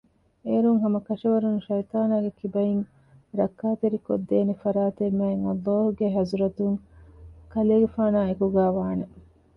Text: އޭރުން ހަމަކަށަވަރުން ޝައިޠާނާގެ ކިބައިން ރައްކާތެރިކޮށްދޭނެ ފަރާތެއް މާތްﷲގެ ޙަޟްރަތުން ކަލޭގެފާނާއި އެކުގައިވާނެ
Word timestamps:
އޭރުން 0.45 0.79
ހަމަކަށަވަރުން 0.83 1.59
ޝައިޠާނާގެ 1.65 2.31
ކިބައިން 2.39 2.83
ރައްކާތެރިކޮށްދޭނެ 3.39 4.53
ފަރާތެއް 4.63 5.17
މާތްﷲގެ 5.19 6.07
ޙަޟްރަތުން 6.15 6.77
ކަލޭގެފާނާއި 7.51 8.27
އެކުގައިވާނެ 8.29 9.05